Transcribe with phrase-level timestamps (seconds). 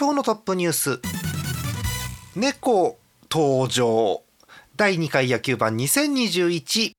[0.00, 1.00] 今日のトップニュース。
[2.34, 2.96] 猫
[3.30, 4.22] 登場。
[4.74, 6.94] 第2回野球盤2021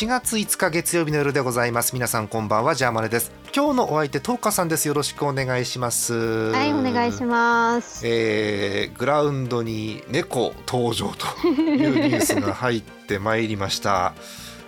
[0.00, 1.92] 20214月5日月曜日の夜でございます。
[1.92, 3.32] 皆さんこんばんはジャーマネです。
[3.54, 4.88] 今日のお相手トーカさんです。
[4.88, 6.52] よろしくお願いします。
[6.52, 8.00] はいお願いします。
[8.06, 14.14] えー、グラウンドに猫登場というニュースが入ってまいりました。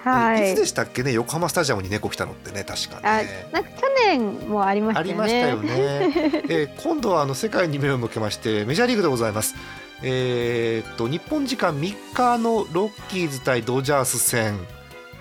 [0.05, 1.13] はい、いつでしたっけね？
[1.13, 3.49] 横浜スタジアムに猫来たのってね確かね。
[3.53, 5.13] なんか去年もありましたよね。
[5.13, 9.55] ありましたよね、えー、今度はあの世界に目を向けましてメジャーリーグでございます。
[10.03, 14.59] えー、っと日本時間3日のロッキーズ対ドジャース戦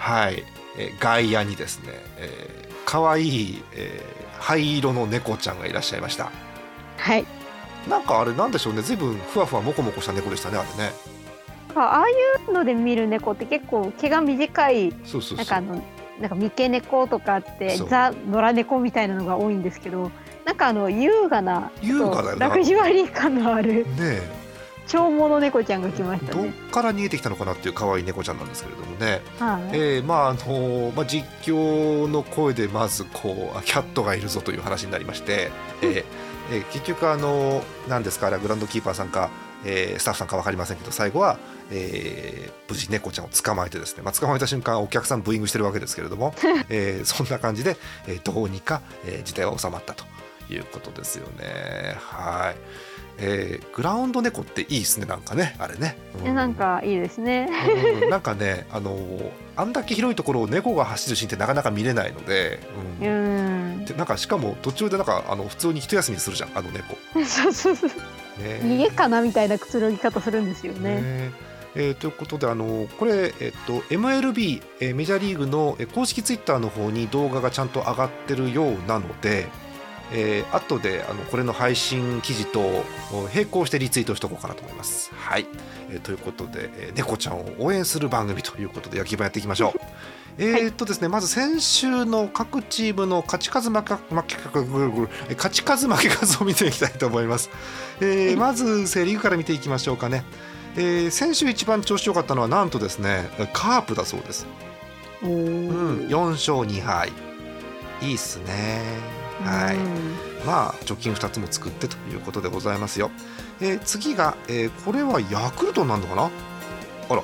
[0.02, 0.44] はい、
[0.80, 6.32] えー、外野にですね、えー、可愛い、えー、灰色の猫ちゃんがいらっしゃいました。
[6.98, 7.26] はい。
[7.88, 8.82] なんかあれなんでしょうね。
[8.82, 10.92] ずいぶんふわふわもこもこした猫でしたねあれね。
[11.76, 12.14] ああい
[12.50, 15.84] うので見る猫って結構毛が短いそうそうなんかあの
[16.20, 20.12] なんか三毛猫とかってザ・野良猫みたいなのが多いんですけど
[20.46, 24.22] なんかあの優雅な優雅だよラグジュアリー感のあるね
[24.92, 35.50] 長毛猫ちゃんが来ました、ね、どっから逃げてきたのかなっていう可愛い猫ちゃんなんですけれどもね、はい、えー、まああのまあ、実況の声でまずこうキャットがいるぞという話になりまして、
[35.82, 36.04] えー
[36.52, 39.30] えー、結局あの何ですかあれはグランドキーパーさんか、
[39.64, 41.40] えー、スタッフさんか分かりませんけど最後は、
[41.72, 46.34] えー、無事猫ちゃんを捕まえてですね、まあ、捕まえた瞬間お客さんブーイングしてるわけですけれども、
[46.68, 47.78] えー、そんな感じで、
[48.08, 50.04] えー、どうにか、えー、事態は収まったと
[50.54, 51.96] いうことですよね。
[51.98, 52.56] はい。
[53.18, 55.56] えー、グラウンド猫っていいですねなんかね。
[55.60, 57.50] あれね、うん、なんかいいですね、
[58.04, 58.98] うん、なんかねあの
[59.56, 62.60] あんだけ広いところを猫が走るシーンってなかなか見れないので、
[63.00, 63.86] うん、うん。
[63.86, 66.96] でなんかしかも途中でなんかあの普通に一休みするじゃんあの猫。
[67.26, 67.90] そうそうそう、
[68.44, 71.02] ね、逃げかなみたいなくつろぎ方するんですよね。
[71.02, 71.52] ね。
[71.76, 79.48] えー、ということであのこれ、えっと、MLB、えー、メジャーリーグの公式ツイッターの方に動画がちゃんと上がってるようなので、
[80.14, 82.84] えー、後であのこれの配信記事と
[83.34, 85.12] 並行してリツイートしておこうかなと思います。
[85.16, 85.46] はい、
[85.90, 89.82] えー、ということで、えー、猫ちゃんを応援する番組ということで野球盤やっていきましょう。
[90.38, 94.38] えー、っとですね、まず先週の各チームの勝ち数負け負け
[95.36, 97.50] 勝ち数負け数を見ていきたいと思います。
[98.00, 100.24] えー、まずセ・リーグから見ていきましょうかね。
[100.76, 104.48] えー、先週一番調子良かったのはなんとですねカープだそうです。
[105.22, 107.12] うん、4勝2敗
[108.02, 109.21] いいっすね。
[109.44, 113.12] はい、まあ貯金2つも作ってということでございますよ。
[113.60, 116.32] えー、次が、えー、これはヤクルトなんのかな？
[117.10, 117.24] あら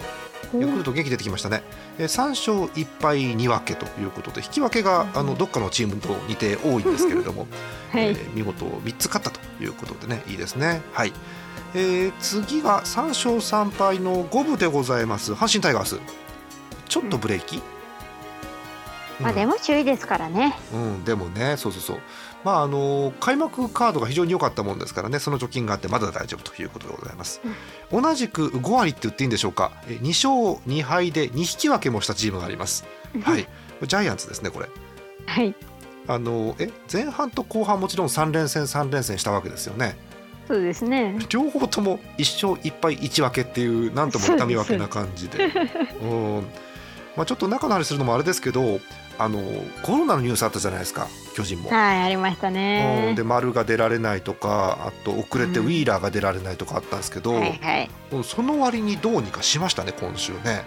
[0.60, 1.62] ヤクルト元気出てきましたね、
[1.98, 7.48] えー、3勝1敗2分けということで引き分けがあのどっかのチームと似て多いんですけれども、
[7.92, 10.82] はい、えー、見事3つ勝ったということでねいいですね。
[10.94, 11.14] はい。
[11.74, 16.00] えー、次が3勝3敗の五分でございます阪神タイガース。
[16.88, 17.77] ちょっとブレーキ、うん
[19.20, 20.56] まあでも注意ですからね。
[20.74, 22.00] うん、でもね、そうそうそう。
[22.44, 27.42] まああの開幕カードが非常に良かったもんですからね、その貯金があってまだ大丈夫ということでございます。
[27.92, 29.72] うん、同じく5割って言っていいんでしょうか。
[29.88, 32.86] 2勝2敗で2引き分けもしたチームがあります。
[33.22, 33.48] はい。
[33.86, 34.70] ジャイアンツですねこれ。
[35.26, 35.56] はい。
[36.10, 39.98] あのえ前半と後半もちろん3連戦3連戦したわけですよね。
[40.48, 41.18] そうですね。
[41.30, 45.52] 両方とも1勝1敗1分けっていうなんとも痛み分けな感じで。
[46.02, 46.48] うん。
[47.18, 48.80] まあちょっと中の話するのもあれですけど、
[49.20, 49.42] あの
[49.82, 51.70] コロナのニュースあったじゃないですか巨人も。
[51.70, 53.14] はいありましたね。
[53.16, 57.90] で丸が出られないとかあと遅れてウィーラーが出られないとかあったんですけど、うんはいはい、
[58.24, 60.66] その割にどうにかしましたね今週ね。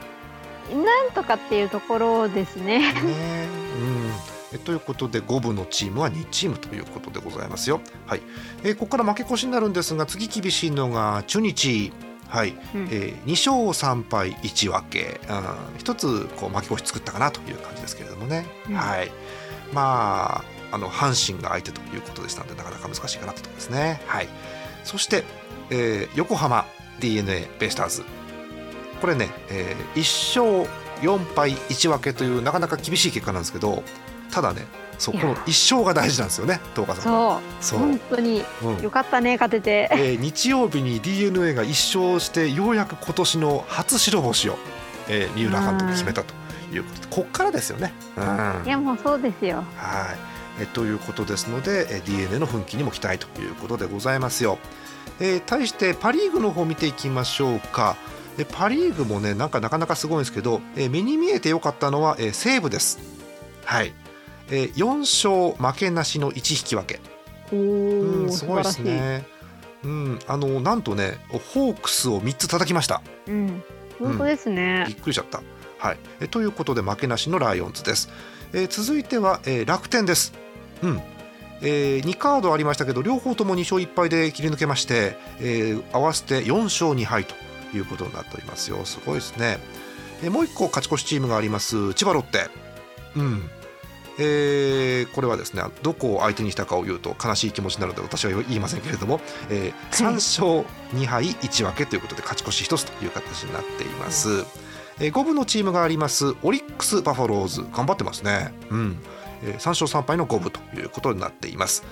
[0.72, 2.92] なんとかっていうところですね。
[2.92, 3.48] ね
[3.80, 4.10] うん
[4.52, 7.80] えということで5部のチームは2チームということでございますよ。
[8.06, 8.22] はい
[8.64, 11.92] えー、ここから負け越しになるんですが次厳しいのが中日。
[12.30, 19.10] はい、うん、えー、2勝3敗1分け、うん、一つこう負け越し作ったかなという感じですけれどもね、うん、はい。
[19.72, 24.00] まああの阪神が相手ということでしたのでなかなか難しいかなというところですね。
[24.06, 24.28] はい、
[24.84, 25.24] そして、
[25.70, 26.64] えー、横浜
[27.00, 28.04] d n a ベイスターズ。
[29.00, 33.82] これね、えー、1勝4敗1分けというなかなか厳しい結果なんですけど
[34.30, 34.66] ただね
[35.00, 37.78] そうこの一勝が大事なんですよね東川さんそう。
[37.78, 44.58] 本当に、うん、よかったね勝てて、えー、日曜日に d n a が一勝してようやく今年の初白星を、
[45.08, 46.34] えー、三浦監督決めたと
[46.70, 49.64] いうことでこっからですよね、うん、いやもうそうですよ。
[49.76, 50.30] はい。
[50.62, 54.58] えということですので、え d n a の奮起にも期待ということでございますよ、
[55.18, 57.96] えー、対してパ・リーグの方見ていきましょうか。
[58.36, 62.98] でパ・リーグもねなんかなかなかすごいんですけど、えー、目に見えてよかったのは、えー、西武です。
[63.64, 63.94] はい
[64.50, 67.00] えー、4勝負けなしの1引き分け。
[67.52, 69.24] うん、すごいですね。
[69.82, 71.18] うん、あのなんとね
[71.54, 73.62] ホークスを3つ叩きました、うん、
[73.98, 75.42] 本当ですね、うん、びっくりしちゃった。
[75.78, 75.96] はい。
[76.20, 78.10] えということで負けなしのライオンズです、
[78.52, 80.34] えー、続いては、えー、楽天です。
[80.82, 81.00] うん。
[81.62, 87.34] えー、2カードありましたけど両方とも2勝1敗で切り抜けまして、えー、合わせて4勝2敗と
[87.74, 88.84] いうことになっておりますよ。
[88.84, 89.58] すごいですね、
[90.22, 92.48] えー、もう1個勝ち越しチームがあります千葉ロッテ。
[93.16, 93.50] うん
[94.22, 104.44] えー、これはですねどこを相手にしたかを言うと悲しい気持ちになるので私は言いませんけれども、えー、3勝2敗1分けということで勝ち越し1つという形になっています、
[105.00, 106.34] えー、5部のチームがあります。
[106.42, 108.98] オリックス・バファローズ頑張ってますね、うん。
[109.42, 111.82] えー、3勝3敗の5部ということになっています、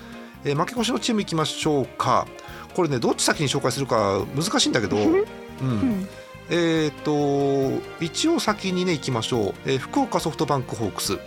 [0.44, 2.26] えー、負け越しのチームいきましょうか。
[2.74, 6.08] これねどっち先に紹介するか難しいんだけど、うん、
[6.50, 11.18] えーと一応先にねいきましょう、えー、福岡ソフトバンクホークス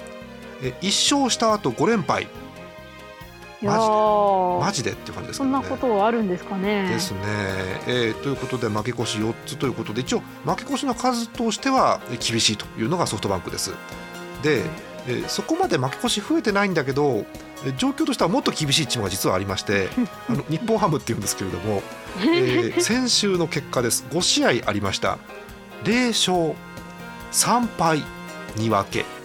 [0.62, 2.28] え1勝した後5連敗
[3.62, 5.52] マジマジでって感じですかね。
[5.52, 6.90] そんなことはあるんですかね。
[6.90, 7.20] ですね。
[7.88, 13.72] えー、ということで負け越し4つということで一応負け越しの数としては厳しいというのがソフトバンクです。
[14.42, 14.64] で、
[15.08, 17.26] えー、そこまで負け越し増えてないんだけど
[17.78, 19.90] 状況としてはもっと厳しいチームが実はありまして
[20.28, 21.84] あの日本ハムっていうんですけれども、
[22.20, 25.20] えー、先週の結果です5試合ありました
[25.84, 26.56] 0勝
[27.32, 28.04] 3敗
[28.56, 29.21] 2分け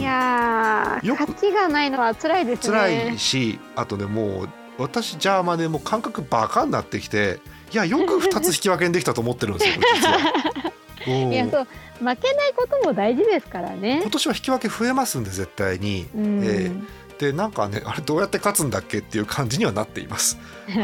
[0.00, 2.76] いや勝ちがないのは辛いですね。
[2.76, 4.48] 辛いしあとねもう
[4.78, 7.40] 私ジャーマネも感覚バカになってきて
[7.72, 11.30] いやよく2つ引き分けにできたと思ってるんですよ 実は。
[11.30, 11.66] いやそう
[11.98, 14.00] 負けないことも大事ですからね。
[14.02, 16.82] 今年は引き分け増えますんで絶対に、えー、
[17.18, 20.38] でなんかねあれどうやって勝つんだっけっていう感じにはなっています。
[20.68, 20.74] はい。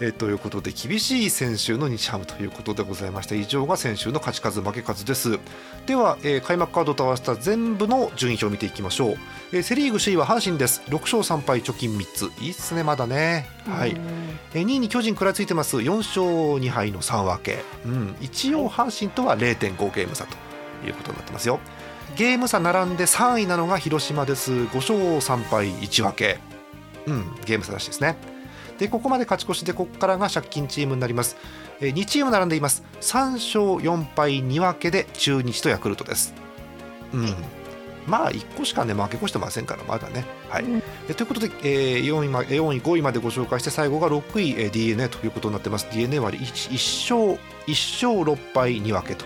[0.00, 3.34] えー、ということで厳しい先週の日ハムということでございました。
[3.34, 5.38] 以上が先週の勝ち数負け数です。
[5.86, 9.16] では、えー、開幕カードと合わせた全部の順位表を見ていきましょう、
[9.52, 10.82] えー、セ・リーグ首位は阪神です。
[10.88, 12.42] 6勝3敗貯金3つ。
[12.42, 13.48] いいっすねまだね。
[13.66, 13.96] はい、
[14.54, 15.76] えー、2位に巨人食らいついてます。
[15.76, 20.36] 4勝2敗の3分け、うん、一応阪神とは0.5ゲーム差と
[20.86, 21.60] いうことになってますよ
[22.16, 24.52] ゲーム差並んで3位なのが広島です。
[24.52, 26.38] 5勝3敗1分け。
[27.06, 28.16] うんゲーム差らしいですね。
[28.78, 31.36] でここまで勝ち越しでここからが借金チームになります。
[31.80, 32.82] え2チーム並んでいます。
[33.00, 36.34] 3勝4敗2分けで中日とヤクルトです。
[37.12, 37.34] うん。
[38.06, 40.24] まあ1個しかね負け越してませんからまだね。
[40.48, 45.88] はい、うん、えということで、えー、4, 位ま4位5位までご紹介して最後が6位、えー、d n a ということになってます。
[45.92, 49.24] d n a は 1, 1勝1勝6敗2分けと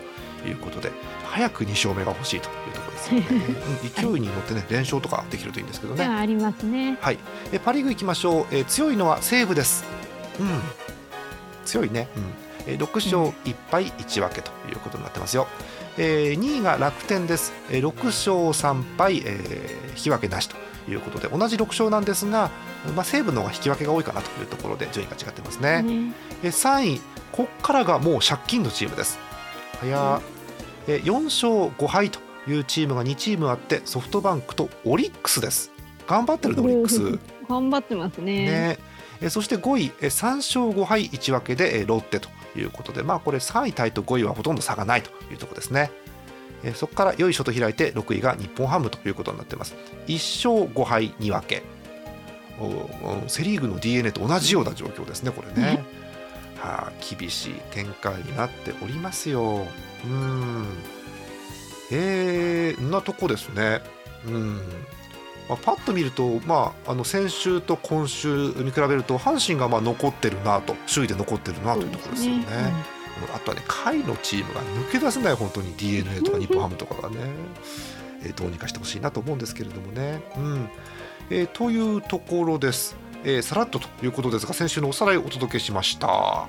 [0.49, 0.93] いうことで
[1.25, 3.27] 早く2勝目が欲しいというところですよね、
[4.05, 6.05] うん、勢いに乗ってね連勝とかできるといいんですけどね。
[6.05, 6.99] ありますね。
[7.01, 7.19] はい。
[7.53, 9.85] えパ・リーグいきましょう、えー、強いのは西武です。
[10.41, 10.63] うん。
[11.65, 12.45] 強いね、うん。
[12.67, 15.47] えー、6勝1敗1分けということになってますよ、
[15.99, 20.57] えー、2位が楽天です、えー、6勝3敗、えー、引き分けなしと
[20.91, 22.51] いうことで同じ6勝なんですが、
[22.95, 26.13] まあ、西武の方が引き分けが多いかなというところで順位が違ってますね、ね。
[26.43, 27.01] えー、3位
[27.33, 29.19] ここからがもう借金のチームです。
[29.81, 30.34] 早、え
[30.87, 35.71] 4勝5敗というチームが2チームあってソフトバンクとオリックスです。
[36.07, 37.19] 頑張ってるねオリックス。
[37.49, 38.47] 頑張ってますね。
[38.47, 38.79] ね。
[39.21, 45.91] えそして5位え3勝5敗1分けでえロッテということでまあこれ3位タイと5位はほとんど差がないというところですね。
[46.63, 49.75] えそこから良いショと開いて6位が日本ハムということになってます。
[50.07, 51.63] 1勝5敗2分け。
[53.27, 55.85] セ・リーグの d n a と同じような状況ですねこれね、
[56.59, 59.67] はあ、厳しい展開になっておりますよ
[60.07, 60.67] うん。
[61.91, 63.81] えー、んなとこですね。
[64.27, 64.57] うん。
[65.49, 72.41] まあ、パッと見ると、まあ、あの先週と今週見比べると阪神がまあ残ってるなと首位で残ってるなというところですよね。
[72.41, 72.47] ね。
[73.29, 77.17] うん、あとはね下位のチームが抜け出せない本当に d n a とか日本ハムとかがね、
[78.23, 80.23] えー、どうにかしてほしいなと思うんですけれどもね。
[80.37, 80.69] うん。
[81.31, 86.49] えー、というところです、えー、さらっとということですが先週のおさらいをお届けしました。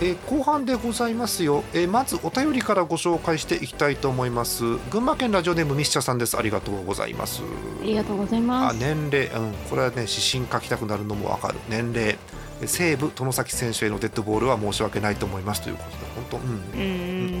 [0.00, 4.62] えー、後半でございますよ、えー、まずお便りからご紹介していきたいと思います。
[4.90, 6.38] 群馬県ラジオネームミッシャさんです。
[6.38, 7.42] ありがとうございます。
[7.82, 8.76] ありがとうございます。
[8.76, 11.58] あ年齢、うん、これはね指針書きたくなるのもわかる。
[11.68, 12.16] 年齢。
[12.64, 15.62] 西武外崎選手へのデッドボールは申し訳ないと思います。
[15.62, 16.80] ということで本当う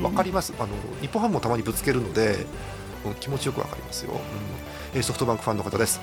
[0.00, 0.02] ん。
[0.02, 0.52] わ、うん、かります。
[0.58, 0.68] あの
[1.00, 2.44] 日本ハムもたまにぶつけるので、
[3.06, 4.12] うん、気持ちよくわかりますよ、
[4.94, 6.00] うん、ソフトバンクファンの方です。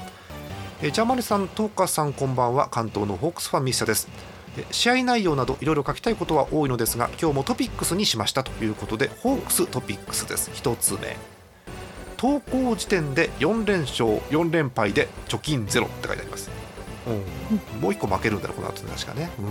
[0.81, 2.69] えジャーマネさん、トーカさんこんばんは。
[2.69, 4.07] 関東のホークスファンミッシャです
[4.71, 10.51] 試合内容などいろいろ書きたいことは多いのですが今日もトピックスにしましたということでホークストピックスです。
[10.51, 11.17] 1つ目。
[12.17, 16.49] 投稿時点で4連勝4連敗で貯金ゼロって書いてあります、
[17.05, 19.45] うん、もう1個負けるんだろうこの後確かね、うん、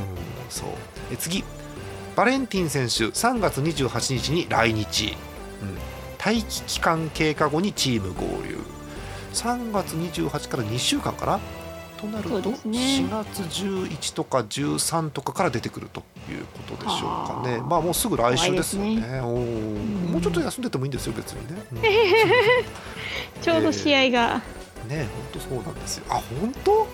[0.49, 0.69] そう。
[1.13, 1.45] え次。
[2.17, 5.17] バレンティン選手3月28日に来日、
[5.63, 5.75] うん、
[6.25, 8.59] 待機期間経過後にチーム合流。
[9.33, 11.41] 3月28から2週間かな
[12.05, 17.59] となると、ね、4月11とか13とかから出てくるということでしょうかね。
[17.59, 19.35] まあもうすぐ来週ですよね、ね、お
[20.13, 21.81] もうちょっと休んでてもいいんですよ別にね、うん、
[23.43, 24.43] ちょうど試合が、
[24.89, 26.05] えー、ね本当そうなんですよ。
[26.11, 26.87] あ本当？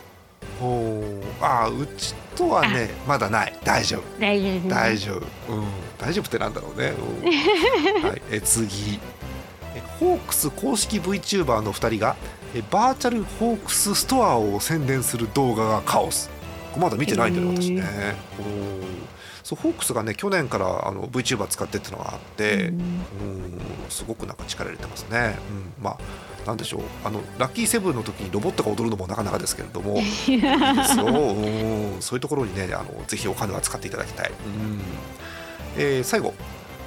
[0.63, 3.59] おあうちとはねまだない。
[3.65, 4.21] 大丈夫。
[4.21, 5.65] 大丈夫大丈夫、うん、
[5.99, 6.93] 大丈夫ってなんだろうね、
[8.07, 8.99] はい、え次。
[9.99, 12.17] ホークス公式 VTuber の2人が
[12.71, 16.31] バーチャルホークスストアを宣伝する動画がカオス。
[16.77, 17.83] まだ見てないんだよ私ね。
[19.43, 22.81] そうホークスがね去年からあの VTuber 使ってってのがあってうん。
[23.89, 25.37] すごくなんか力入れてますね、
[25.79, 25.99] うん、まあ
[26.47, 26.81] なんでしょう。
[27.05, 29.99] あのラッキーセブンの時にロボットが踊るのもなかなかですけれども。
[30.01, 32.01] いいですようん。
[32.01, 34.81] そういうところにねあのぜひお金は使っていただきたい、うん。
[35.77, 36.35] えー、最後。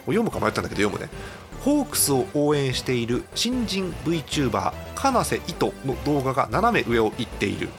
[0.05, 1.09] 読むか迷ったんだけど読むね
[1.63, 7.69] ホークスを応援している新人 VTuber 金瀬糸の動画が斜め上を行っている、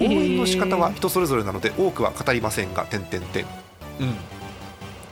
[0.00, 3.44] うん、応援の仕方は人それぞれなので多くは語りませんが点点点。
[4.00, 4.14] うん。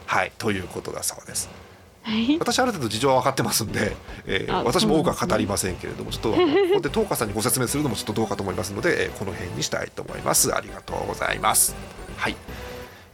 [0.07, 1.49] はいということだそうです。
[2.39, 3.95] 私ある程度事情は分かってますんで、
[4.27, 6.39] えー、私も多くは語りませんけれども、ちょっとこ
[6.75, 10.55] こで東花さんにご説明するのもちょっとどうかと思いますので、えー、この辺にしたいと思います。
[10.55, 11.77] ありがとうございます。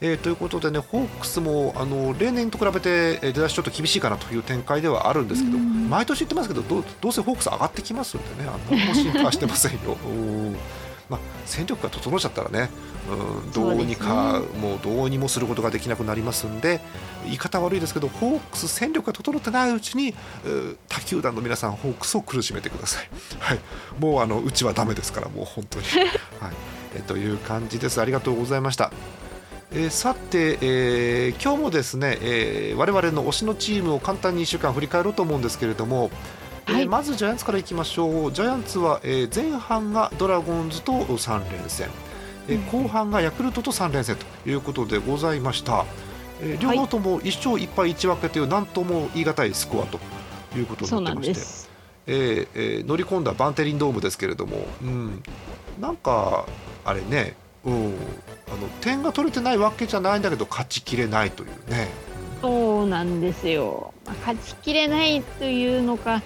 [0.00, 0.12] はい。
[0.12, 9.96] えー、ということでね、ホークスもあの例年と比べて出だしちょっと厳しいかなという展開ではあるんですけど、毎年言ってますけどど、どうせホークス上がってきますんでね、あんま心配してませんよ。
[11.08, 12.68] まあ、戦力が整っちゃったらね、
[13.08, 16.80] うん、どうにか、ね、もうどうにもすることができなくなりますんで
[17.24, 20.14] 言い方悪いですけどホークス戦力が整ってないうちに
[20.88, 23.60] 他球団の皆さんホークスを苦しめてください、 はい、
[24.00, 25.84] もうあのうちはだめですからもう本当に、
[26.40, 26.52] はい。
[26.96, 28.00] えという感じです。
[28.00, 28.90] ありがとうございました
[29.72, 36.10] えー、さて、えー、今日もですね、えー、我々の推しのチームを簡単に1週間振り返ろうと思うんですけれども、
[36.64, 38.32] はい、えー、まずジャイアンツからいきましょう。
[38.32, 41.88] ジャイアンツは、えー、前半がドラゴンズと3連戦、
[42.48, 45.84] えー、後半がヤクルトと3連戦ということでございました、
[46.40, 49.98] えー、両方とも1勝1敗1分けという何とも言い難いスコアと
[50.56, 51.76] いうことになってまして
[52.08, 55.22] えーえー、乗り込んだバンテリンドームですけれども、うん、
[55.80, 56.46] なんか
[56.84, 57.34] あれね。
[57.64, 57.94] うん、
[58.48, 61.88] あの点が取れてないわけじゃないんだけど勝ちきれないというね、
[62.36, 66.22] うん、そうなんですよ、まあ、勝ちきれないというのか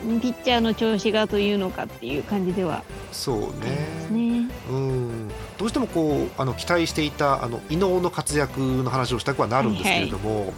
[0.00, 3.48] ピッチャーの調子がというのかっていう感じではそうね、
[4.10, 5.28] ね、うん。
[5.58, 10.52] どうしてもこうあの期待していたあの伊能の活躍の話をしたくはなるんですけれども、はい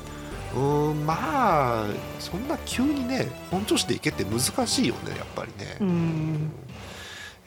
[0.54, 1.86] うんまあ
[2.18, 5.76] そんな急にね本調子でいけって難しいよねやっぱりね。
[5.80, 6.50] うん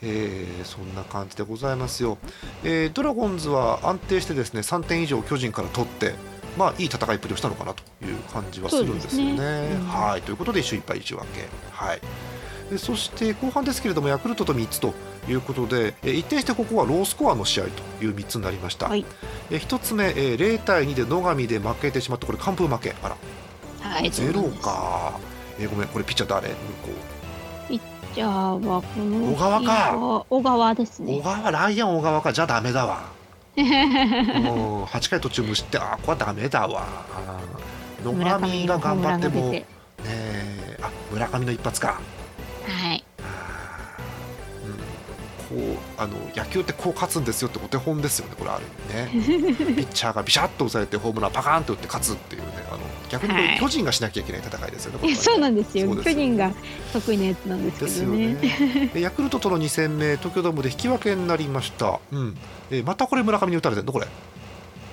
[0.04, 2.18] えー、そんな感じでございますよ、
[2.62, 6.14] えー、ドラゴンズは安定してですね3点以上巨人から取って
[6.56, 9.32] まあいい戦いっぷりをしたのかなという感じはするんですよね。
[9.36, 9.68] ね。
[9.74, 10.22] うん、はい。
[10.22, 12.00] ということで一勝1敗1分け、はい、
[12.70, 14.94] でそして後半ですけれどもヤクルトと3つと
[15.28, 19.04] いうことで、えー、一転してここはロースコアの試合という3つになりました、はい、
[19.50, 22.94] えー、1つ目、えー、0対2で野上で負けてしまってこれ完封負け。
[23.02, 23.16] あら、
[23.80, 25.18] はい、ゼロか、
[25.58, 26.48] えー、ごめんこれピッチャー誰？
[26.48, 26.58] 向こ
[26.90, 27.23] う
[28.14, 30.24] じゃあはこの小川か。
[30.30, 31.18] 小川ですね。
[31.18, 32.32] 小川ライアン小川か。
[32.32, 33.02] じゃあダメだわ。
[33.56, 35.80] もう8回途中無失点。
[35.80, 36.82] あここはダメだわ。
[38.04, 39.64] 野上が頑張ってもね
[40.82, 42.00] あ村上の一発か
[45.96, 48.34] あの野球ってこう勝つんですよってお手本ですよね。
[48.38, 48.64] これある
[49.12, 49.74] 意味ね。
[49.74, 55.94] ピッチャーがビシャッと抑えてホームランパカーンと打って勝つっていうねあの逆に巨人がしなきゃいけない戦いですよね、はい、そうなんですよ。
[55.96, 56.52] 巨人が
[56.92, 58.34] 得意なやつなんですけどね。
[58.34, 59.00] ね。
[59.00, 62.36] ヤクルトとの2戦目東京ドームで引き分けになりました、うん。
[62.70, 63.92] えまたこれ村上に打たれてるの？
[63.92, 64.06] これ。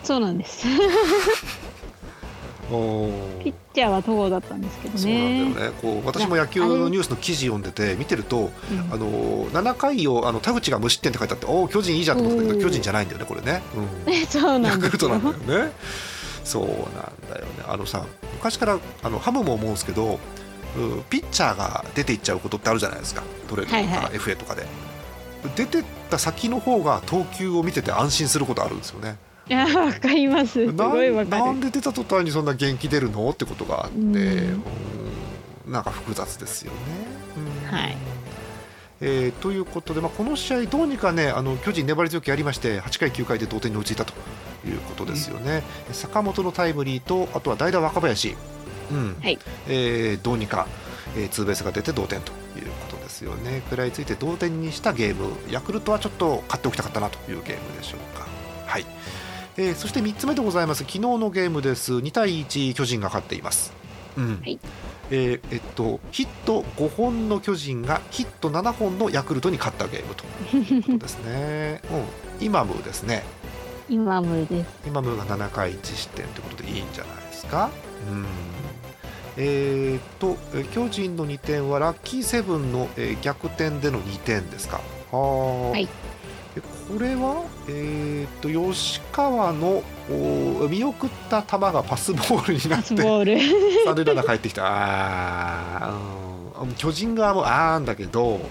[0.04, 0.66] そうなんです
[3.44, 5.00] ピッチャーは戸郷だったんですけどね。
[5.00, 5.78] そうなんだよね。
[5.82, 8.52] こう私も野球のニュースの記事読んでて見てると、
[8.92, 9.10] あの
[9.50, 13.62] 7回をあの田口が無失点って書いてあって、おお巨人いいじゃんと思ったけど巨人じゃないんだよねこれね。
[14.08, 15.72] うん、 そうなんヤクルトなんだよね。
[16.44, 16.76] そうなん
[17.30, 17.64] だよね。
[17.68, 20.20] あのさ昔からあのハムも思うんですけど、
[21.10, 23.24] ピッチャーが出ていっちゃうことってあるじゃないですか。
[23.50, 24.66] トレードとか、はいはい、FA とかで。
[25.56, 29.18] 出てった先の方が投球を見てて安心することあるんですよね。
[29.52, 30.54] いやわかります。
[30.54, 31.44] すごいわかる。
[31.44, 34.64] なんで出た途端にそんな元気出るのってことがあって、うん、
[35.68, 36.78] なんか複雑ですよね。
[37.70, 37.98] はい。
[39.02, 44.14] えー、ということで、まあ、この試合、どうにかねあの巨人、粘り強くやりまして8回、9回で同点に追いついたと
[44.66, 48.38] いうことですよね、うん、坂本のタイムリーとあとは代打、若林、
[48.90, 49.18] うん。
[49.22, 49.38] はい。
[49.68, 50.68] えー、どうにか、
[51.18, 58.26] えー、ツーベースが出て同点ということですよね、食らいついて同点にしたゲーム、ヤクルトはちょっと勝っておきたかったなというゲームでしょうか。
[58.66, 58.86] はい
[59.58, 60.80] えー、そして3つ目でございます。
[60.80, 61.94] 昨日のゲームです。
[61.94, 63.74] 2対1巨人が勝っています、
[64.18, 64.40] うん。
[64.42, 64.60] はい。
[65.10, 70.24] えー、えっと、ヒット5本の巨人がヒット7本のヤクルトに勝ったゲームと。
[70.58, 71.82] いうことですね、
[72.40, 73.24] うん、イマムですね。
[73.90, 74.88] イマムです。
[74.88, 77.70] イマムが7回1失点ということでいいんじゃないですか。
[78.10, 78.26] うん。
[79.36, 80.38] えーと、
[80.74, 84.80] 巨人の2点はラッキーセブンの、えー、逆転での2点ですか。
[85.12, 85.90] は、はい、
[86.92, 89.82] これは、えーと、吉川の
[90.70, 92.96] 見送った球がパスボールになって
[93.86, 94.64] 三塁ランナー帰ってきた。
[94.66, 95.98] あ、
[96.62, 98.42] うん、巨人側もあーんだけど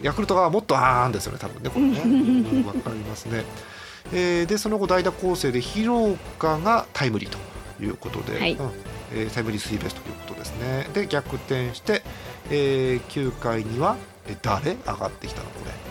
[0.00, 2.66] ヤクルト側はもっとあーんですよね多分ねこれね。
[2.66, 3.44] わ、かりますね、
[4.14, 7.36] えー、でその後代打攻勢で広岡がタイムリーと
[7.84, 8.70] いうことで、はい、うん
[9.12, 10.88] えー、タイムリースリーベースということですね。
[10.94, 12.02] で逆転して、
[12.48, 13.96] えー、9回には
[14.26, 15.81] え誰上がってきたのこれ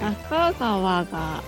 [0.00, 1.42] 中川が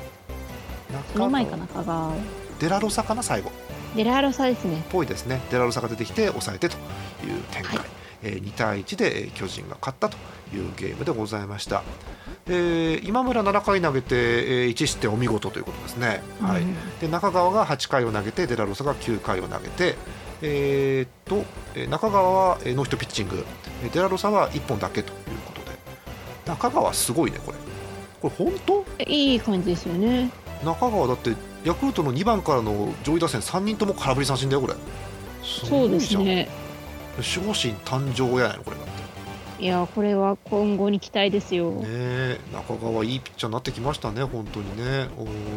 [1.13, 2.15] その前か中川。
[2.59, 3.51] デラロサかな最後。
[3.95, 4.83] デラロサですね。
[4.91, 5.41] ぽいですね。
[5.51, 6.79] デラロサが出てきて抑えてとい
[7.31, 7.87] う展開、はい、
[8.23, 10.17] えー、2対1で巨人が勝ったと
[10.55, 11.83] いうゲームでございました、
[12.47, 16.65] えー、今村7回投げて、えー、1失点お見事ということですね、うん、はい、
[17.01, 19.97] で中川が8回を投げてデラロサが9回を投げて
[20.43, 21.45] えー、っと
[21.89, 23.45] 中川はノーヒットピッチング。
[23.93, 25.17] デラロサは1本だけという
[25.47, 25.77] ことで。
[26.47, 27.59] 中川すごいねこれ
[28.21, 28.85] これ本当？
[29.07, 30.31] いい感じですよね。
[30.65, 34.75] 中川だってヤクルトの2番からの上位打線3人とも空振り三振だよこれ。
[35.43, 36.49] そうですね。
[37.17, 38.77] 守護神誕生やないのこれ
[39.59, 41.71] いやこれは今後に期待ですよ。
[41.71, 45.09] ね中川いいピッチャーになってきましたね本当にね。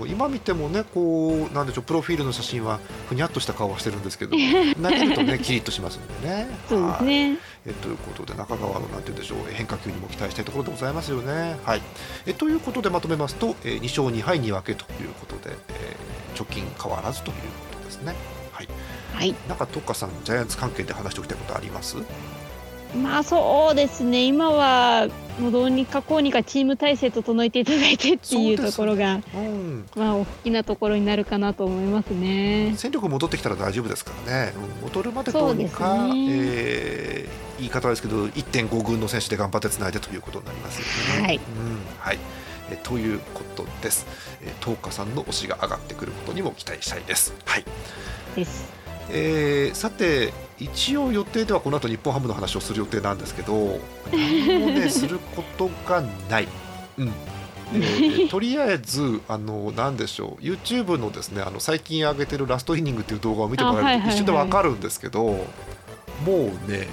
[0.08, 4.32] 今見てもねこうなんでしょうプロフィールの写真はふにゃっとした顔はしてるんですけど
[4.82, 6.48] 投げるとねキリッとしますんでね。
[6.70, 7.38] そうですね。
[7.66, 11.58] えということで中川のなんて言うんでしょう変化球にも期待したいところでございますよね。
[11.66, 11.82] はい
[12.26, 17.42] えということでまとめますと、え2勝2敗2分けということで、えー、貯金変わらずというこ
[17.80, 18.16] とですね。
[18.54, 18.68] はい。
[19.14, 19.36] はい。
[19.50, 21.98] なんかトッカさんジャイアンツ関係で話しておきたいことあります？
[22.95, 25.08] まあそうですね、今は
[25.39, 32.73] もうどうにかこうにかチーム体制整えていただいてっていうところが、うん、まあ大きなところになるかなと思いますね。
[32.75, 40.80] 戦力戻ってきたら大丈夫ですからね、戻るまでどうにか、ねえー、言い方ですけど、1.5軍の選手で頑張ってつないでということになります
[41.12, 41.28] よね。
[41.28, 42.17] はい、うんはい
[42.71, 44.06] えということです。
[44.41, 47.34] えー、東花さんの推しが上がってくることにも期待したいです。
[47.45, 47.65] はい。
[48.36, 48.88] です。
[49.12, 53.80] えー、さて一応予定ではこの後日本ハムの話をする予定なんですけど
[54.12, 56.48] 何もねすることがない。
[56.98, 57.13] うん
[57.72, 65.45] えー、とりあえずあのなんでしょう YouTube のですねあの最近上げてるラストイニングっていう動画を見てもらえると一瞬でわかるんですけど、も
[66.26, 66.88] うね、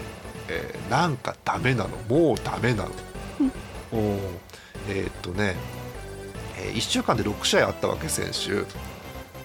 [0.49, 2.91] えー、なんかダメなのもうダメなの。
[3.91, 4.19] お
[4.89, 5.57] えー、っとね、
[6.59, 8.65] えー、1週間で6試合あったわけ選手。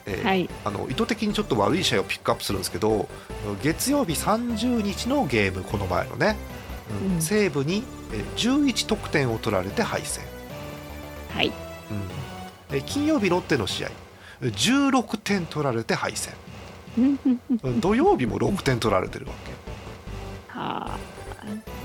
[0.05, 3.07] えーはい、あの意図的にちょっと悪い試合をピックアップするんですけど
[3.61, 6.35] 月曜日30日のゲームこの前のね、
[7.13, 7.83] うん、西武に
[8.35, 10.23] 11得点を取られて敗戦、
[11.33, 11.51] はい。
[12.71, 13.89] うん、金曜日ロッテの試合
[14.41, 16.33] 16点取られて敗戦。
[17.79, 19.51] 土曜日も6点取られてるわけ。
[20.59, 21.21] はあ。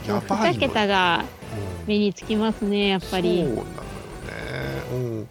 [0.07, 1.25] やばい2桁が
[1.87, 3.45] 目につきますね、やっぱり。
[3.45, 3.73] そうなのよね、
[4.93, 5.29] うん、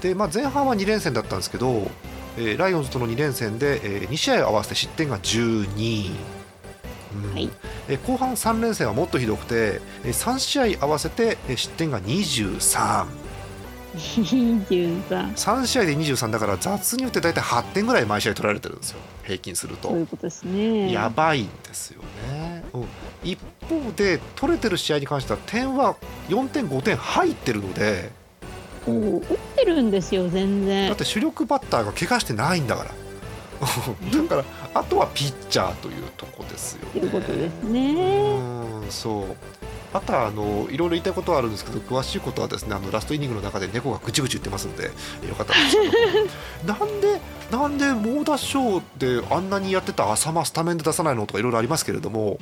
[0.00, 1.90] で、まあ、前半は2連戦だったんですけど
[2.38, 6.10] えー、ライオンズとの2連戦で、えー、2試合合わせて失点が12、
[7.14, 7.32] うん。
[7.32, 7.50] はい。
[7.88, 13.06] えー、後半3連戦はもっとひどくて、えー、3試合合わせて失点が23、
[15.34, 19.00] 3試合で23だから雑によって大体8点ぐらい毎試合取られてるんですよ。
[19.24, 19.88] 平均すると。
[19.88, 20.92] そういうことですね。
[20.92, 22.84] やばいんですよね、うん、
[23.24, 25.96] 一方で取れてる試合に関しては点は
[26.28, 28.10] 4点5点入ってるので
[28.86, 29.22] 打っ
[29.56, 32.90] てるんですよ全然だって主力バッターが怪我してないんだから
[34.22, 37.00] だからあとはピッチャーというとこですよね。
[37.00, 38.38] ということですね。
[38.82, 39.24] うんそう
[39.92, 44.90] あとはあのいろいろ言いたいことはあるんですけど詳しいことはですねあのラストイニングの中で猫がぐちぐち言ってますんでよ
[45.34, 45.76] かったんです
[46.60, 52.38] けどなんでなんで猛打賞であんなにやってた浅間スタメンで出さないのとかいろいろありますけれども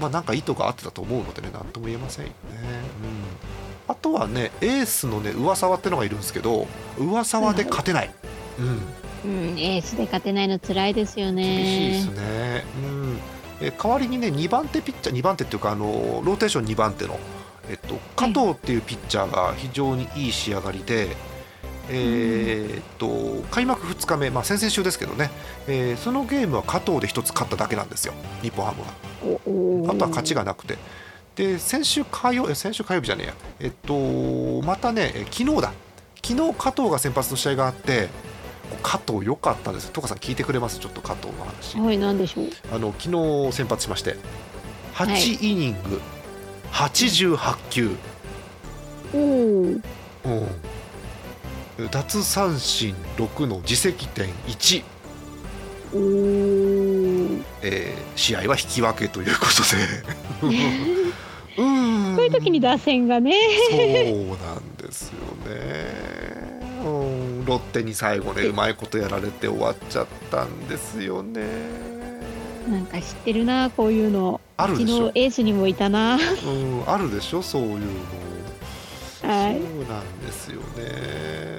[0.00, 2.36] まあなんか意図があってたと思うのでね何とも言えませんよね。
[2.52, 6.66] うん、あとはねエースのね上沢ってのがいるんですけど
[6.98, 8.10] 上沢で勝てない。
[8.58, 11.44] うんうん、エースで勝てないの辛いですよね。
[11.44, 12.64] 厳しいですね。
[12.84, 13.18] うん。
[13.60, 17.18] え代わりにね2番手ピッチャー2番手っていうかあのローテーション2番手の
[17.70, 21.16] えっと加藤っていうピッチャーが非常にいい仕上がりで。
[21.90, 25.30] えー、っと開幕2日目、まあ、先々週ですけどね、
[25.66, 29.92] えー、そのゲームは加藤で1つ勝っただけなんですよ、日本ハムは。
[29.92, 30.78] あとは勝ちがなくて、
[31.36, 35.72] で先週火曜先週火曜日じゃねえや、えっと、またね、昨日だ、
[36.24, 38.08] 昨日加藤が先発の試合があって、
[38.82, 39.90] 加藤良かったです。
[39.92, 40.78] トカさん聞いてくれます？
[40.78, 41.78] ちょっと加藤の話。
[41.78, 42.48] はい何でしょう？
[42.74, 43.10] あの昨
[43.48, 44.16] 日先発しまして。
[44.94, 46.00] 8イニング、
[46.70, 47.96] はい、88球。
[49.14, 49.18] お
[50.28, 50.46] お
[51.90, 54.82] 奪三振6の自責点1
[55.94, 55.98] お
[57.62, 59.62] えー、試合は引き分けということ
[60.48, 60.52] で
[61.56, 62.16] うん。
[62.16, 63.34] そういう時に打線がね。
[63.70, 66.62] そうなんですよね。
[66.84, 66.88] う
[67.42, 67.44] ん。
[67.44, 71.42] ロッテに最後ねうまいことやられて終わっちゃったんですよね。
[72.68, 74.40] なんか知ってるなこういうの。
[74.56, 75.08] あるでしょ。
[75.14, 76.16] エースにもいたな。
[76.16, 76.82] うん。
[76.86, 77.78] あるでしょそういうの。
[79.22, 81.46] はい、そうなんですよね。
[81.46, 81.51] うん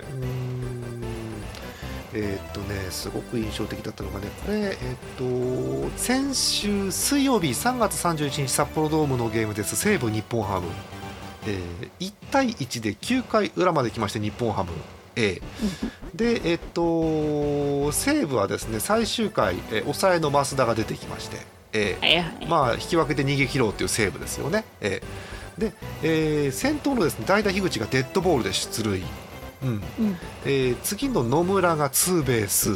[2.14, 9.76] えー、っとねすごく印象的だったのがねこれえー、っと先週水曜日3月31日札幌ドームのゲームです。
[9.76, 10.68] 西武日本ハム。
[11.46, 14.72] えー、1対1で9回裏まで来まして日本ハム。
[15.16, 15.42] A
[16.16, 21.38] で、えっと、西武はですね最終回、えー、抑えの増田が出てきまして、
[21.72, 24.64] えー、はいはい、まあ、引き分けて逃げ切ろうという西武ですよね。
[24.82, 25.74] えー、で、
[26.04, 29.04] えー、先頭のですね代打樋口がデッドボールで出塁、
[30.46, 32.74] えー、次の野村がツーベース、う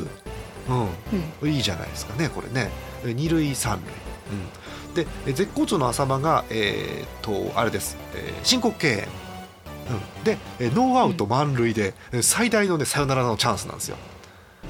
[0.74, 0.88] ん。
[1.44, 2.70] うん、いいじゃないですかねこれね。
[3.04, 3.94] 二塁三塁。
[4.90, 4.94] うん、
[5.26, 9.08] で絶好調の浅間が、えー、とあれです、えー、申告敬遠。
[9.90, 10.38] うん、で
[10.76, 13.98] ノーアウト満塁で、最大の、ね、サヨナラのチャンスなんですよ。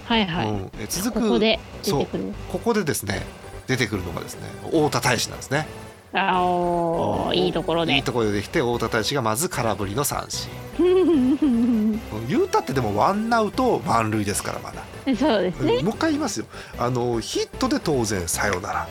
[0.05, 2.07] はいはい、うん、続くここでそう。
[2.51, 3.25] ここでですね
[3.65, 5.65] 出てくるのがですね太田大使なんですね。
[6.13, 7.95] あおいいところで。
[7.95, 10.49] いいところでできて太田大使がまず空振りの三振
[12.27, 14.83] 言うたってでもワンアウト満塁ですからまだ。
[15.15, 16.45] そうですね、もう一回言いますよ。
[16.77, 18.87] あのヒットで当然サヨナラ、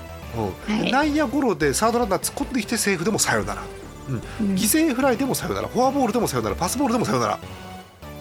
[0.69, 0.81] うん。
[0.81, 3.63] はい、内野ゴロでサードランナー突っ込んできてセーフでもサヨナラ
[4.09, 5.69] うん、犠牲フライでもさよなら。
[5.69, 6.57] フォアボールでもさよなら。
[6.57, 7.39] パスボールでもさよなら、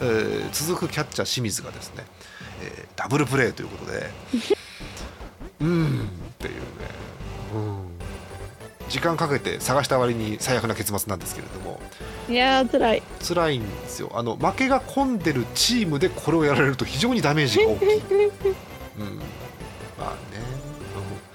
[0.02, 2.06] えー、続くキャッチャー清水がですね、
[2.64, 4.10] えー、ダブルプレーということで。
[5.62, 6.60] うんっていうね、
[7.54, 11.80] うん、時間かけて探した割に最悪な結末なんですけれども
[12.30, 13.04] いや辛い。
[13.28, 14.12] 辛いんですよ。
[14.14, 17.96] あの負けが込んでるチームでこれをやられると非常にダメージが大きい、
[18.98, 19.18] うん、
[19.98, 20.42] まあね、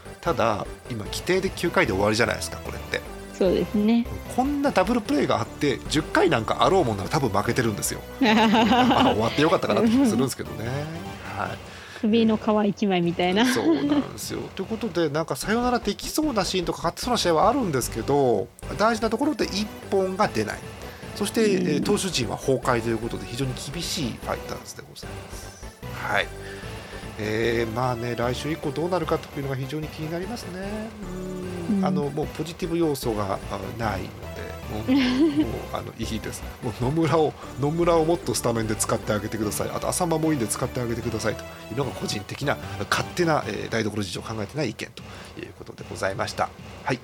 [0.07, 3.01] うん、ただ今規定で9回で終わりじゃないですかこれって。
[3.39, 4.07] そうですね。
[4.37, 8.01] こんなダブルプレーがあって10回なんかあろうもんなら多分負けてるんですよ。
[8.21, 10.69] 終わってよかったかなって気するんですけどね。
[11.37, 11.70] はい
[12.01, 13.45] 首の皮一枚みたいな。
[13.45, 14.41] そうなんですよ。
[14.57, 20.59] ということでなんかさよならできそうなシーンとか勝ってそうな試合はあるんですけど大事なところで1本が出ない。
[21.17, 25.65] そして、うん、投手陣は崩壊ということで非常に厳しいファイターズでございます。
[25.93, 26.27] はい。
[27.19, 30.89] えー、まあね来週以降どうなるかというのが非常に気になりますね。
[31.71, 31.85] うん。
[31.85, 33.39] あのもうポジティブ要素が
[33.79, 34.85] ないので、もう
[35.73, 36.43] あのいいです。
[36.63, 39.71] もう野村を野村をもっとスタメンで使ってあげてください。
[39.71, 42.57] あと浅間もいいんで使ってあげてくださいというのが個人的な
[42.91, 45.03] 勝手な、えー、台所事情を考えてない意見と
[45.41, 46.49] いうことでございました。
[46.85, 47.01] はい。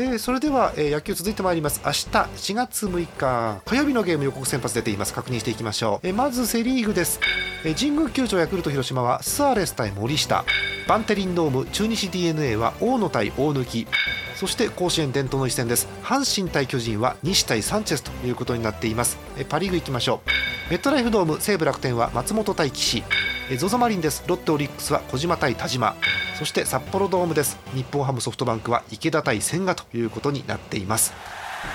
[0.00, 7.18] えー、それでは、えー、野球続いてまいります明日4月6日火曜日のゲーム予告先発出ています確認していきましょう、えー、まずセ・リーグです、
[7.64, 10.44] えー、神宮球場ヤクルト広島はスアレス対森下
[10.86, 13.88] バンテリンドーム中日 d n a は大野対大貫
[14.38, 15.88] そして甲子園伝統の一戦です。
[16.04, 19.18] 阪神対巨人は西対サンチェスということになっています。
[19.48, 20.20] パ・リーグいきましょ
[20.68, 20.70] う。
[20.70, 23.02] メットライフドーム西武楽天は松本対岸
[23.50, 24.22] ZOZO マリンです。
[24.28, 25.96] ロッテオリックスは小島対田島。
[26.38, 27.58] そして札幌ドームです。
[27.74, 31.14] 日本ハムソフトバンクは池田対千賀ということになっています。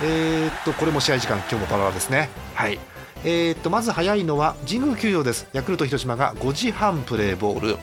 [0.02, 2.30] えー、っとこれも試合時間今日もバラバラですね。
[2.54, 2.80] はい。
[3.26, 5.48] えー、とまず早いのは神宮球場です。
[5.52, 7.78] ヤクルト広島が5時半プレーボール。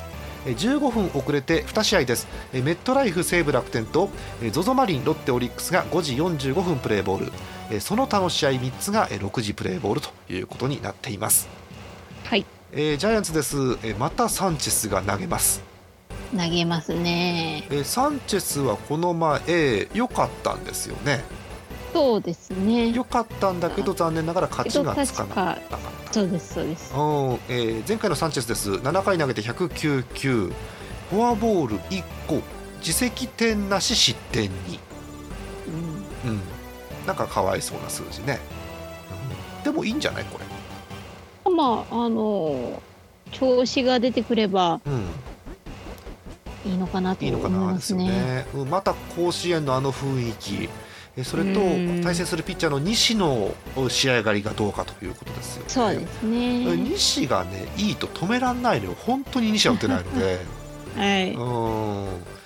[0.45, 2.27] 15分遅れて2試合です。
[2.53, 4.09] メットライフ西武楽天と
[4.41, 7.31] ZOZO マリンロッテオリックスが5時45分プレーボー
[7.71, 7.81] ル。
[7.81, 11.49] その他の試合3つが6時プレーボールということになっています。
[12.25, 13.57] はい、えー、ジャイアンツです。
[13.99, 15.63] またサンチェスが投げます。
[16.37, 17.67] 投げますね。
[17.71, 21.23] えサンチェスはこの前良かったんですよね
[21.93, 22.91] そうですね。
[22.91, 25.79] 良かったんだけど残念ながら勝ちがつかなかった
[26.13, 27.01] そうですそうです、うん
[27.49, 28.73] えー、前回のサンチェスです。
[28.73, 30.53] 7回投げて109球
[31.11, 32.43] フォアボール1個。
[32.81, 34.81] 自責点なし失点に、
[36.25, 36.41] うん、うん、
[37.07, 38.39] なんかかわいそうな数字ね、
[39.59, 41.53] うん、でもいいんじゃないこれ。
[41.53, 42.81] まああの
[43.33, 46.71] 調子が出てくれば、うん。
[46.71, 48.05] いいのかなと思いますね。
[48.05, 48.47] いいね。
[48.71, 50.69] また甲子園のあの雰囲気
[51.25, 51.61] それと
[52.03, 53.55] 対戦するピッチャーの西の
[53.89, 55.69] 試合上がりがどうかということですよね。
[55.69, 56.77] そうですね。
[56.77, 58.97] 西がねいいと止めらんないのよ。
[58.99, 60.39] 本当に西は打てないので。
[60.97, 62.41] はい、うん。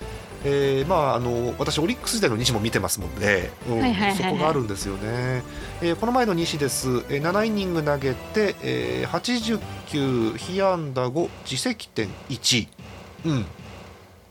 [0.47, 5.41] えーまあ、あの私、オリックス時代の西も見てますもんで、うん、そこがあるんですよね、
[5.81, 12.67] えー、この前の西です、えー、7イニング投げて、えー、80球、被安打5、自責点1、
[13.25, 13.45] うん。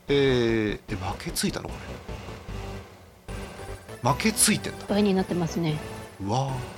[0.07, 2.04] えー、負けついたのこれ
[4.05, 5.77] 負けついてんだ倍になってますね
[6.25, 6.75] わあ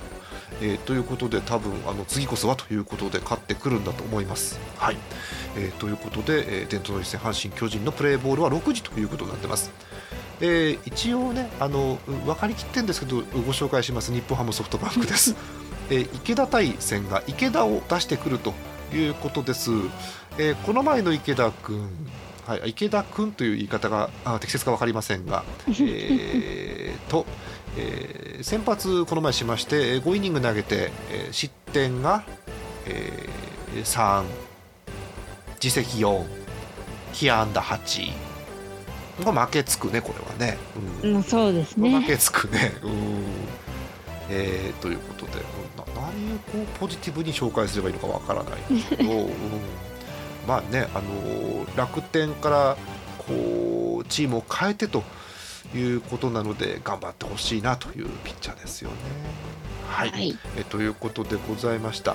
[0.60, 4.58] えー、ということで多分あの次こそはということで勝ってくるんだと思います。
[4.76, 4.96] はい
[5.56, 9.70] えー、ということで、えー、伝統の一戦阪神・巨人のプレーボールは6時ということになってます。
[10.40, 15.36] えー、一応ねあの分かりきってるんですけどご紹介します日本ハムソフトバンクです。
[15.90, 18.54] えー、池田対戦が池田を出してくると
[18.92, 19.70] いうことです。
[20.38, 21.88] えー、この前の池田君
[22.48, 25.74] はい、池田君という言い方があ適切か分かりませんが、えー、
[27.08, 27.26] と、
[27.76, 32.24] えー、先発この前しまして5イニング投げて、えー、失点が、
[32.86, 34.24] えー、3
[35.62, 36.24] 自責4
[37.12, 38.28] 被安打8
[39.24, 40.58] これ負けつくねこれはね、
[41.02, 42.00] うん、うん、そうですね。
[42.00, 42.72] 負けつくね。
[42.82, 43.24] うん。
[44.30, 45.32] えー、ということで
[45.76, 49.30] な何をこうポジティブに紹介すればいいのかわからないんですけど、 うん。
[50.46, 52.76] まあね、あの楽天から
[53.18, 55.02] こうチームを変えてと
[55.74, 58.96] いうことなので頑張ってほしいなというピッチャーですよね。
[59.88, 62.14] はい、はい、えということでございました。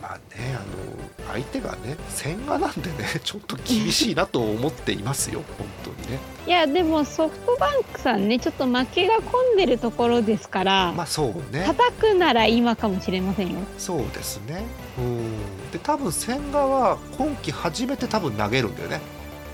[0.00, 6.18] まあね、あの相手がね千賀なんでね ちょっと厳しいなと思っていますよ 本当にね。
[6.44, 13.60] いやでもソフトバンクさんねちょっと負けが込んでるところですからまあそうね叩くなら今かもしれませんよ。
[13.78, 14.64] そうですね。
[14.98, 19.00] うんで多分千賀は今季初めて多分投げるんだよね。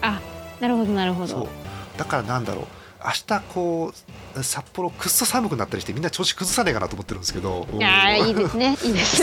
[0.00, 0.20] あ
[0.60, 1.48] なるほどなるほど。
[1.98, 2.64] だからなんだろう。
[3.04, 3.92] 明日こ
[4.36, 7.66] う札幌くっそ寒くなったりしてみんな調子崩さねえかなと思ってるんですけど。
[7.72, 8.76] いやいいですね。
[8.82, 9.22] いいです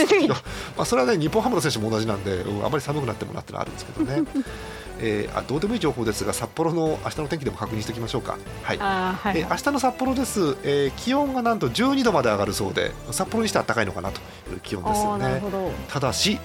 [0.76, 4.22] まあそれはね日本ハムの選手も同じなんで、うん、あまり寒くなってもなってのはあるんですけどね。
[4.98, 8.78] えー、あどうでもいい情報ですが札幌の明日の天気でも確認しておきましょうか、はい。
[8.78, 15.42] はい、えー、明日の札幌です、えー、気温がなんと12度まで上がるそうで札幌にしては暖かいのかなという気温ですよね。
[15.90, 16.38] ただし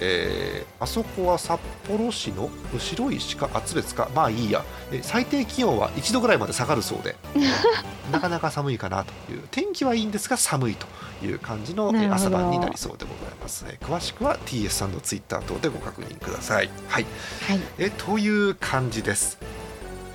[0.00, 4.10] えー、あそこは札幌市の白石か厚別か。
[4.14, 7.16] まあいいや、えー、最低気温は1度ぐらいまで下がるそうで。
[8.12, 9.42] なかなか寒いかなという。
[9.50, 10.86] 天気はいいんですが寒いと
[11.24, 13.78] いう感じの朝晩になりそうでございますね。
[13.80, 16.70] 詳しくは TS さんのツイッター等でご確認ください。
[16.88, 17.06] はい、
[17.48, 19.38] はい、えという感じです。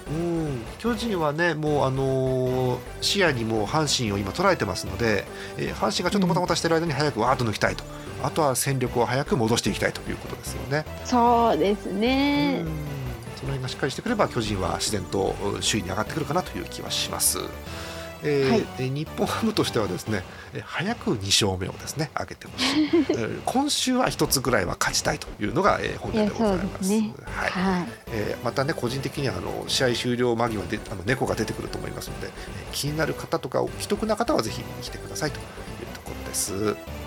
[0.10, 5.26] うん巨人はね、もう、あのー、視野にも阪神を今捉えてますので、
[5.58, 7.84] えー、阪神がちょっともたもたしている間に早くわーっと抜きたいと
[8.24, 10.86] あとは戦力を早く戻していきたいということですよね。
[11.06, 12.66] そうですね
[13.36, 17.40] その辺がしっかりしてくれば巨人は自然と首位に上がってくるかなという気はします。
[18.24, 20.24] えー、はい、日本ハムとしてはですね
[20.64, 22.90] 早く2勝目をですね上げてほしい。
[23.46, 26.90] 今週は1つぐらいは勝ちたいというのが、えー、本音でございます。
[26.90, 35.46] ね、はい、はい、えー、またね個人的にはあの試合終了間際であの猫が出てくると思いますので、えー、気になる方とか既得な方はぜひ見に来てくださいという
[35.94, 36.99] ところです。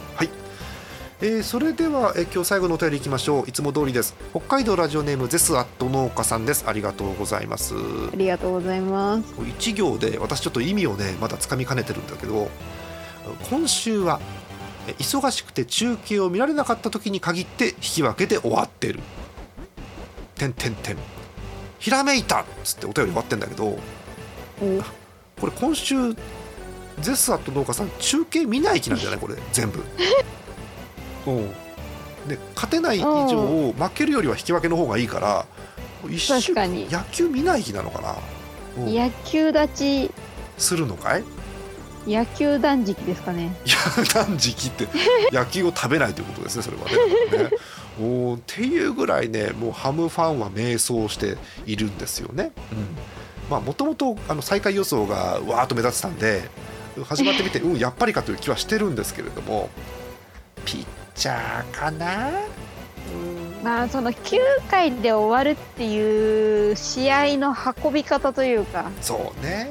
[1.23, 3.49] はいえー、それでは、えー、今日最後のお便りいきましょう。
[3.49, 4.17] いつも通りです。
[4.33, 6.65] 北海道ラジオネームゼスアット農家さんです。
[6.67, 7.77] ありがとうございます。
[7.77, 9.33] ありがとうございます。
[9.47, 12.51] 一行で私ちょっと意味をねまだつかみかねてるんだけど
[13.49, 14.21] 今週は
[14.99, 18.99] 忙しくて中継を見られなかった時に限って引き分けで終わってる。
[20.35, 20.97] てんてんてん。
[21.79, 23.79] ひらめいたっつってお便り終わってんだけど
[25.41, 25.95] これ今週
[27.01, 29.37] ゼスアット農家さん中継見ない気なんじゃないこれ。
[29.53, 29.85] 全部
[32.29, 35.47] で勝てない以上負けるよりは引き分けの方がいいから
[36.09, 38.17] 一週野球見ない日なのかな。
[38.87, 40.11] 野球立ち。
[40.59, 41.25] するのかい？
[42.07, 43.55] 野球断食ですかね。
[43.65, 43.77] いや
[44.13, 44.89] 断食って
[45.33, 47.45] 野球を食べないということですねそれはね。
[47.45, 47.51] ね
[48.01, 52.51] おっていうぐらいねもうハムファンは迷走しているんですよね。
[52.73, 52.79] うん。
[53.49, 56.43] まあもともと最下位予想がわーっと目立ってたんで
[57.05, 59.71] 始まってみてうんやっぱりかという気はしてるんですけれども
[60.65, 62.31] ピッチャーかな。
[63.63, 69.69] まあその9回で終わるっていう試合の運び方というかそうね、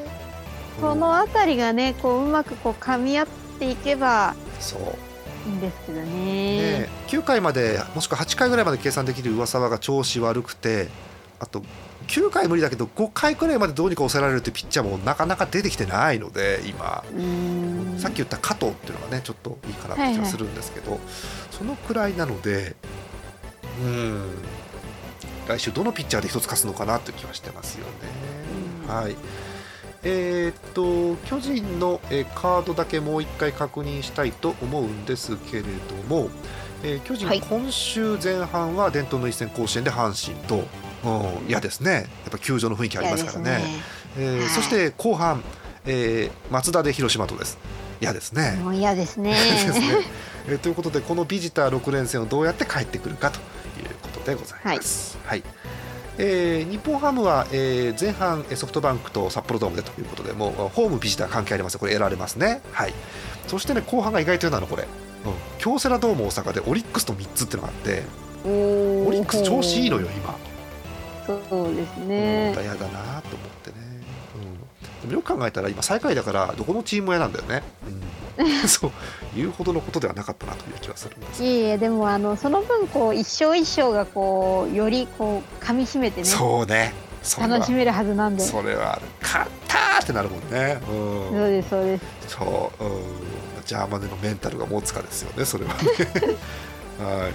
[0.77, 3.27] うん、その辺りがねこううまくこう噛み合っ
[3.59, 4.81] ていけばそう。
[5.47, 6.07] いいんですけどね。
[6.81, 10.87] ね9回までもしくは8回ぐらいまで計算できる上沢が調子悪くて
[11.39, 11.63] あと
[12.11, 17.05] 9回無理だけど5回くらいまでどうにか抑えられるってピッチャーもなかなか出てきてないので今。
[17.97, 21.09] さっき言った加藤っていうのがねちょっといいかなって気がするんですけど、はいはい、
[21.51, 22.75] そのくらいなので
[23.81, 24.31] うん。
[25.47, 27.91] 来週どのピッチャーで一つ勝つのかなという気はしてますよね。
[28.87, 29.15] はい。
[30.03, 35.69] えー、っと巨人の、えカードだけもう一回確認したいと思うんですけれど
[36.09, 36.29] も、
[36.83, 40.67] えー、巨人、はい、今週前半は伝統の一戦甲子園で阪神と
[41.47, 41.91] 嫌ですね。
[41.93, 43.63] やっぱ球場の雰囲気ありますからね、ね。
[44.17, 45.43] えーはい、そして後半、
[45.85, 47.57] えー、松田で広島とです。
[48.01, 48.59] 嫌ですね。
[48.63, 49.31] もう嫌ですね。
[49.65, 50.05] ですね、
[50.47, 53.41] えー、ということでこのビジター6連戦をどうやって帰ってくるかとい
[53.83, 55.17] うことでございます。
[55.23, 55.51] はい、はい。
[56.17, 62.61] えー、日本ハムは、えー、前半ソフトバンクと札幌ドームでということでもうホームビジター関係ありますこれ得られますね。
[62.71, 62.93] はい。
[63.47, 64.89] そしてね後半が意外と嫌なのこれ、うん、
[65.57, 68.03] 京セラドーム大阪でオリックスと3つっていうのがあって
[68.45, 70.35] オリックス調子いいのよ今
[71.49, 72.53] そうですね。
[72.53, 73.77] 嫌だなと思ってね、
[74.35, 77.63] うん、でもよく考えたら今最下位だからどこのチームも嫌なんだよね、
[78.37, 78.91] うん、 そう。
[79.35, 86.93] 言うほどのことではなかったなという気はするんですいえいえでもあのその分こう一勝一勝がこうよりこう噛みしめてねそうね。
[87.39, 88.43] 楽しめるはずなんで。
[88.43, 92.03] それは勝ったってなるもんね、うん、そうですそうです。
[92.27, 93.01] そう、うん、
[93.63, 95.79] ジャーマネのメンタルが持つかですよねそれはね。
[96.99, 97.33] はい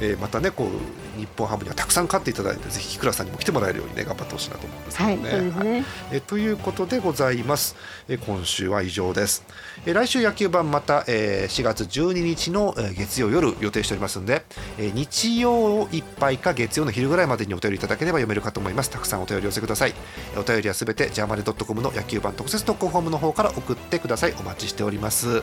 [0.00, 5.30] えー、またねこう日本ハムにはたくさん勝っていただいてぜひ木倉さんにも来てもらえるようにね頑張ってほしいなと思うんですけどね。
[5.30, 5.50] はい、ね。
[5.50, 7.76] はい、えー、ということでございます、
[8.08, 9.44] えー、今週は以上です、
[9.84, 14.44] えー、来週野球版また、えー、4月12日の、えー、月曜夜予定しておりますので、
[14.78, 18.90] えー、日曜いっぱいか月曜の昼ぐらいまでにお便りいただければ読めるかと思います。
[18.90, 19.94] たくさんお便り寄せください。
[20.36, 24.34] お便りはすべてジャーマネドットコムの野球版特設特攻ホームの方から送ってください。
[24.38, 25.42] お待ちしております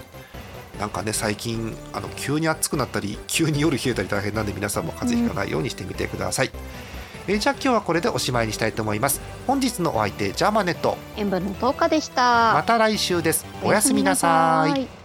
[0.79, 9.21] なんかね最近あの急に暑くなったり急に夜冷えたり大変なんで皆さんも風邪ひかないようにしてみてください、うん、えじゃあ今日はこれでおしまいにしたいと思います。
[9.47, 10.97] 本日のお相手ジャーマネット。
[11.17, 12.53] 塩分の10日でした。
[12.53, 13.45] また来週です。
[13.63, 15.04] おやすみなさい